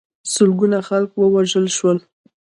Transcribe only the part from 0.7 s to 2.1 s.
خلک ووژل شول.